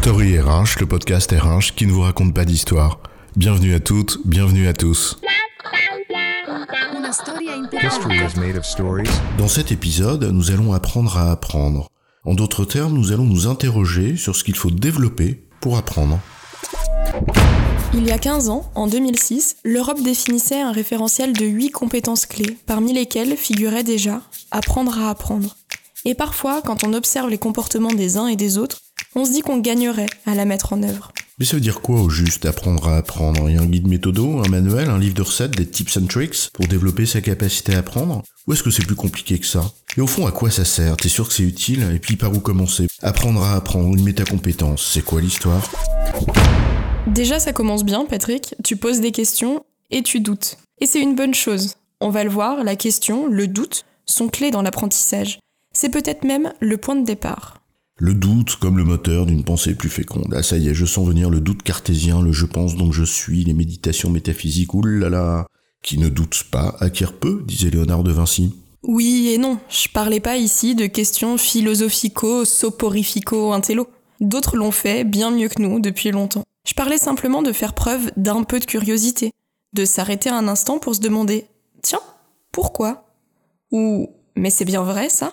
[0.00, 3.00] Story RH, le podcast RH qui ne vous raconte pas d'histoire.
[3.34, 5.18] Bienvenue à toutes, bienvenue à tous.
[9.36, 11.88] Dans cet épisode, nous allons apprendre à apprendre.
[12.24, 16.20] En d'autres termes, nous allons nous interroger sur ce qu'il faut développer pour apprendre.
[17.92, 22.56] Il y a 15 ans, en 2006, l'Europe définissait un référentiel de 8 compétences clés,
[22.66, 25.56] parmi lesquelles figurait déjà apprendre à apprendre.
[26.04, 28.78] Et parfois, quand on observe les comportements des uns et des autres,
[29.18, 31.12] on se dit qu'on gagnerait à la mettre en œuvre.
[31.38, 33.48] Mais ça veut dire quoi au juste apprendre à apprendre?
[33.48, 36.06] Il y a un guide méthodo, un manuel, un livre de recettes, des tips and
[36.06, 38.22] tricks pour développer sa capacité à apprendre?
[38.46, 39.70] Ou est-ce que c'est plus compliqué que ça?
[39.96, 40.96] Et au fond, à quoi ça sert?
[40.96, 41.84] T'es sûr que c'est utile?
[41.94, 42.86] Et puis par où commencer?
[43.02, 45.68] Apprendre à apprendre, une métacompétence, c'est quoi l'histoire?
[47.06, 48.54] Déjà, ça commence bien, Patrick.
[48.64, 50.58] Tu poses des questions et tu doutes.
[50.80, 51.74] Et c'est une bonne chose.
[52.00, 55.38] On va le voir, la question, le doute, sont clés dans l'apprentissage.
[55.72, 57.57] C'est peut-être même le point de départ.
[58.00, 60.32] Le doute comme le moteur d'une pensée plus féconde.
[60.36, 63.02] Ah ça y est, je sens venir le doute cartésien, le je pense donc je
[63.02, 65.48] suis, les méditations métaphysiques, oulala.
[65.82, 68.54] Qui ne doute pas acquiert peu, disait Léonard de Vinci.
[68.84, 73.88] Oui et non, je parlais pas ici de questions philosophico-soporifico-intello.
[74.20, 76.44] D'autres l'ont fait bien mieux que nous depuis longtemps.
[76.64, 79.32] Je parlais simplement de faire preuve d'un peu de curiosité,
[79.72, 81.46] de s'arrêter un instant pour se demander
[81.82, 81.98] Tiens,
[82.52, 83.08] pourquoi?
[83.72, 85.32] Ou Mais c'est bien vrai ça?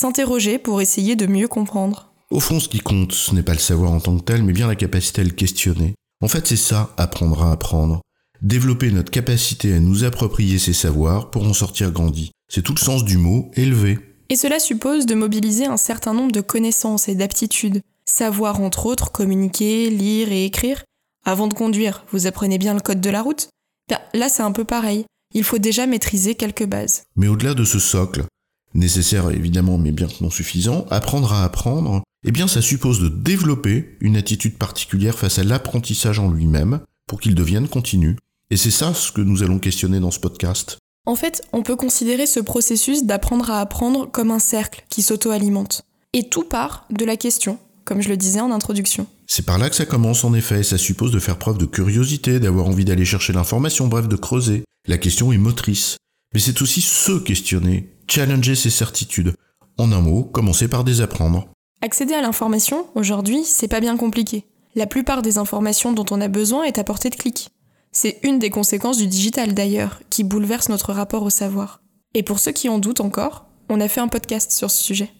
[0.00, 2.12] S'interroger pour essayer de mieux comprendre.
[2.30, 4.52] Au fond, ce qui compte, ce n'est pas le savoir en tant que tel, mais
[4.52, 5.94] bien la capacité à le questionner.
[6.22, 8.00] En fait, c'est ça, apprendre à apprendre.
[8.40, 12.30] Développer notre capacité à nous approprier ces savoirs pour en sortir grandi.
[12.48, 13.98] C'est tout le sens du mot élever.
[14.28, 17.80] Et cela suppose de mobiliser un certain nombre de connaissances et d'aptitudes.
[18.04, 20.84] Savoir entre autres communiquer, lire et écrire.
[21.24, 23.48] Avant de conduire, vous apprenez bien le code de la route
[23.88, 25.06] Ben, Là, c'est un peu pareil.
[25.34, 27.02] Il faut déjà maîtriser quelques bases.
[27.16, 28.26] Mais au-delà de ce socle,
[28.74, 33.08] nécessaire évidemment mais bien que non suffisant, apprendre à apprendre, eh bien ça suppose de
[33.08, 38.16] développer une attitude particulière face à l'apprentissage en lui-même pour qu'il devienne continu.
[38.50, 40.78] Et c'est ça ce que nous allons questionner dans ce podcast.
[41.06, 45.82] En fait, on peut considérer ce processus d'apprendre à apprendre comme un cercle qui s'auto-alimente.
[46.12, 49.06] Et tout part de la question, comme je le disais en introduction.
[49.26, 52.40] C'est par là que ça commence en effet, ça suppose de faire preuve de curiosité,
[52.40, 54.64] d'avoir envie d'aller chercher l'information, bref de creuser.
[54.86, 55.96] La question est motrice.
[56.34, 59.34] Mais c'est aussi se questionner, challenger ses certitudes.
[59.78, 61.48] En un mot, commencer par désapprendre.
[61.80, 64.44] Accéder à l'information, aujourd'hui, c'est pas bien compliqué.
[64.74, 67.48] La plupart des informations dont on a besoin est à portée de clic.
[67.92, 71.80] C'est une des conséquences du digital d'ailleurs, qui bouleverse notre rapport au savoir.
[72.14, 75.10] Et pour ceux qui en doutent encore, on a fait un podcast sur ce sujet.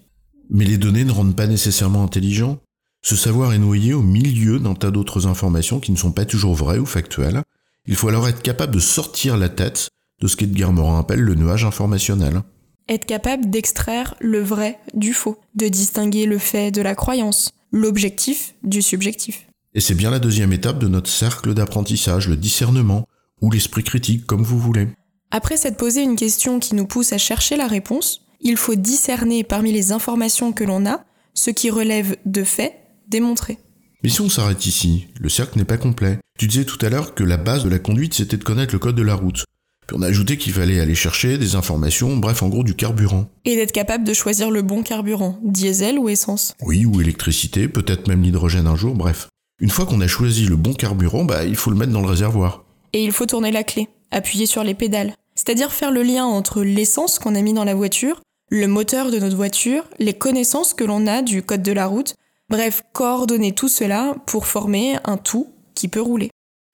[0.51, 2.59] Mais les données ne rendent pas nécessairement intelligent.
[3.03, 6.55] Ce savoir est noyé au milieu d'un tas d'autres informations qui ne sont pas toujours
[6.55, 7.43] vraies ou factuelles.
[7.87, 9.89] Il faut alors être capable de sortir la tête
[10.21, 12.43] de ce qu'Edgar Morin appelle le nuage informationnel.
[12.89, 18.55] Être capable d'extraire le vrai du faux, de distinguer le fait de la croyance, l'objectif
[18.62, 19.47] du subjectif.
[19.75, 23.06] Et c'est bien la deuxième étape de notre cercle d'apprentissage, le discernement,
[23.41, 24.89] ou l'esprit critique, comme vous voulez.
[25.31, 29.45] Après s'être posé une question qui nous pousse à chercher la réponse, il faut discerner
[29.45, 31.05] parmi les informations que l'on a
[31.35, 32.75] ce qui relève de faits
[33.09, 33.59] démontrés.
[34.03, 36.19] Mais si on s'arrête ici, le cercle n'est pas complet.
[36.39, 38.79] Tu disais tout à l'heure que la base de la conduite c'était de connaître le
[38.79, 39.45] code de la route.
[39.88, 43.31] Puis on a ajouté qu'il fallait aller chercher des informations, bref en gros du carburant.
[43.47, 46.54] Et d'être capable de choisir le bon carburant, diesel ou essence.
[46.60, 49.28] Oui, ou électricité, peut-être même l'hydrogène un jour, bref.
[49.62, 52.06] Une fois qu'on a choisi le bon carburant, bah il faut le mettre dans le
[52.06, 52.65] réservoir.
[52.93, 55.15] Et il faut tourner la clé, appuyer sur les pédales.
[55.34, 58.20] C'est-à-dire faire le lien entre l'essence qu'on a mis dans la voiture,
[58.50, 62.15] le moteur de notre voiture, les connaissances que l'on a du code de la route,
[62.50, 66.28] bref, coordonner tout cela pour former un tout qui peut rouler.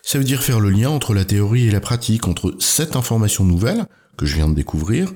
[0.07, 3.43] Ça veut dire faire le lien entre la théorie et la pratique, entre cette information
[3.43, 3.87] nouvelle,
[4.19, 5.15] que je viens de découvrir,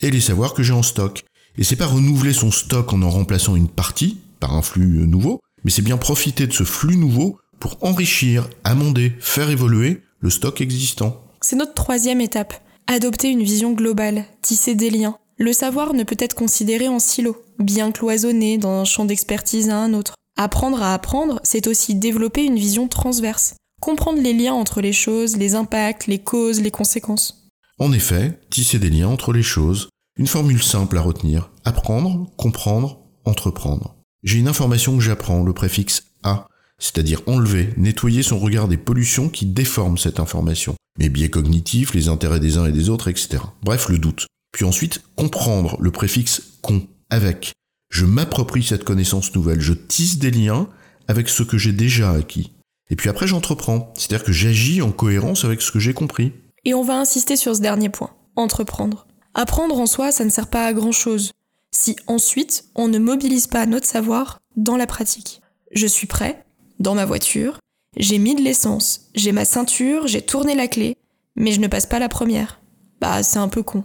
[0.00, 1.24] et les savoirs que j'ai en stock.
[1.58, 5.40] Et c'est pas renouveler son stock en en remplaçant une partie, par un flux nouveau,
[5.62, 10.62] mais c'est bien profiter de ce flux nouveau pour enrichir, amender, faire évoluer le stock
[10.62, 11.22] existant.
[11.42, 12.54] C'est notre troisième étape.
[12.86, 15.18] Adopter une vision globale, tisser des liens.
[15.36, 19.76] Le savoir ne peut être considéré en silo, bien cloisonné dans un champ d'expertise à
[19.76, 20.14] un autre.
[20.38, 25.36] Apprendre à apprendre, c'est aussi développer une vision transverse, comprendre les liens entre les choses,
[25.36, 27.48] les impacts, les causes, les conséquences.
[27.78, 29.88] En effet, tisser des liens entre les choses,
[30.18, 33.96] une formule simple à retenir, apprendre, comprendre, entreprendre.
[34.22, 36.46] J'ai une information que j'apprends, le préfixe A,
[36.78, 42.08] c'est-à-dire enlever, nettoyer son regard des pollutions qui déforment cette information, mes biais cognitifs, les
[42.08, 43.38] intérêts des uns et des autres, etc.
[43.62, 44.26] Bref, le doute.
[44.52, 47.52] Puis ensuite, comprendre, le préfixe con, avec.
[47.90, 50.68] Je m'approprie cette connaissance nouvelle, je tisse des liens
[51.08, 52.52] avec ce que j'ai déjà acquis.
[52.90, 56.32] Et puis après, j'entreprends, c'est-à-dire que j'agis en cohérence avec ce que j'ai compris.
[56.64, 59.06] Et on va insister sur ce dernier point, entreprendre.
[59.34, 61.32] Apprendre en soi, ça ne sert pas à grand-chose
[61.72, 65.40] si ensuite on ne mobilise pas notre savoir dans la pratique.
[65.72, 66.44] Je suis prêt,
[66.80, 67.58] dans ma voiture,
[67.96, 70.96] j'ai mis de l'essence, j'ai ma ceinture, j'ai tourné la clé,
[71.36, 72.60] mais je ne passe pas la première.
[73.00, 73.84] Bah, c'est un peu con.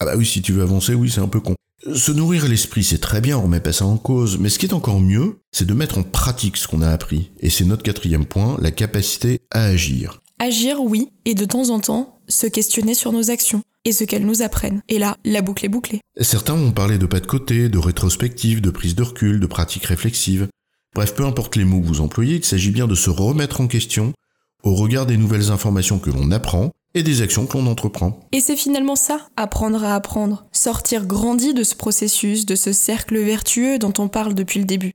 [0.00, 1.54] Ah bah oui, si tu veux avancer, oui, c'est un peu con.
[1.86, 4.66] Se nourrir l'esprit, c'est très bien, on remet pas ça en cause, mais ce qui
[4.66, 7.30] est encore mieux, c'est de mettre en pratique ce qu'on a appris.
[7.38, 10.20] Et c'est notre quatrième point, la capacité à agir.
[10.40, 14.26] Agir, oui, et de temps en temps, se questionner sur nos actions et ce qu'elles
[14.26, 14.82] nous apprennent.
[14.88, 16.00] Et là, la boucle est bouclée.
[16.20, 19.84] Certains vont parler de pas de côté, de rétrospective, de prise de recul, de pratique
[19.84, 20.48] réflexive.
[20.96, 23.68] Bref, peu importe les mots que vous employez, il s'agit bien de se remettre en
[23.68, 24.14] question
[24.62, 28.20] au regard des nouvelles informations que l'on apprend et des actions que l'on entreprend.
[28.32, 33.18] Et c'est finalement ça, apprendre à apprendre, sortir grandi de ce processus, de ce cercle
[33.18, 34.92] vertueux dont on parle depuis le début.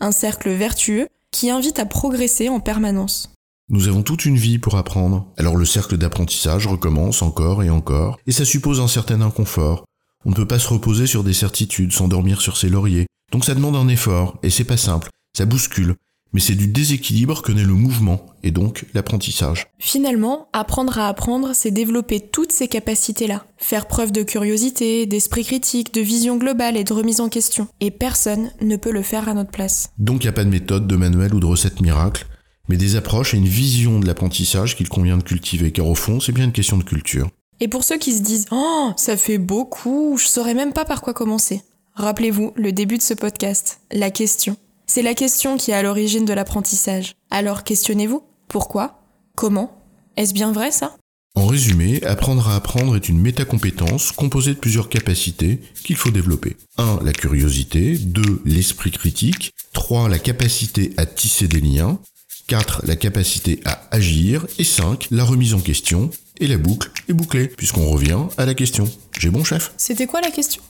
[0.00, 3.30] Un cercle vertueux qui invite à progresser en permanence.
[3.70, 5.26] Nous avons toute une vie pour apprendre.
[5.36, 9.84] Alors le cercle d'apprentissage recommence encore et encore, et ça suppose un certain inconfort.
[10.24, 13.06] On ne peut pas se reposer sur des certitudes, s'endormir sur ses lauriers.
[13.30, 15.96] Donc ça demande un effort, et c'est pas simple, ça bouscule,
[16.32, 19.66] mais c'est du déséquilibre que naît le mouvement, et donc l'apprentissage.
[19.78, 23.46] Finalement, apprendre à apprendre, c'est développer toutes ces capacités-là.
[23.56, 27.68] Faire preuve de curiosité, d'esprit critique, de vision globale et de remise en question.
[27.80, 29.90] Et personne ne peut le faire à notre place.
[29.98, 32.26] Donc il n'y a pas de méthode, de manuel ou de recette miracle,
[32.68, 36.20] mais des approches et une vision de l'apprentissage qu'il convient de cultiver, car au fond,
[36.20, 37.30] c'est bien une question de culture.
[37.60, 41.00] Et pour ceux qui se disent Oh, ça fait beaucoup, je saurais même pas par
[41.00, 41.62] quoi commencer.
[41.94, 44.56] Rappelez-vous le début de ce podcast, la question.
[44.90, 47.12] C'est la question qui est à l'origine de l'apprentissage.
[47.30, 48.22] Alors questionnez-vous.
[48.48, 49.02] Pourquoi?
[49.36, 49.84] Comment?
[50.16, 50.96] Est-ce bien vrai ça?
[51.34, 56.56] En résumé, apprendre à apprendre est une métacompétence composée de plusieurs capacités qu'il faut développer.
[56.78, 57.00] 1.
[57.04, 57.98] La curiosité.
[57.98, 58.40] 2.
[58.46, 59.52] L'esprit critique.
[59.74, 60.08] 3.
[60.08, 61.98] La capacité à tisser des liens.
[62.46, 62.86] 4.
[62.86, 64.46] La capacité à agir.
[64.58, 65.08] Et 5.
[65.10, 66.08] La remise en question.
[66.40, 68.90] Et la boucle est bouclée, puisqu'on revient à la question.
[69.18, 69.74] J'ai bon chef?
[69.76, 70.62] C'était quoi la question?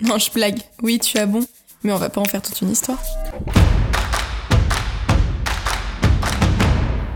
[0.00, 0.58] Non, je blague.
[0.82, 1.46] Oui, tu as bon.
[1.84, 2.98] Mais on va pas en faire toute une histoire.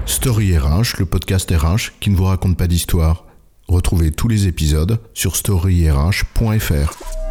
[0.07, 3.25] Story RH, le podcast RH qui ne vous raconte pas d'histoire.
[3.69, 7.26] Retrouvez tous les épisodes sur storyrh.fr.